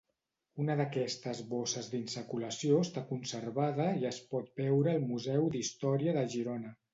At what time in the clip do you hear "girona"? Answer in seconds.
6.35-6.75